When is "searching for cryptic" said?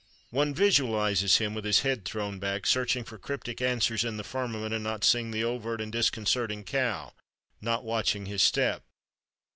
2.65-3.61